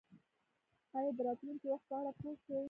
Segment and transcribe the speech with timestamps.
[0.97, 2.59] ایا د راتلونکي وخت په اړه پوه شوئ؟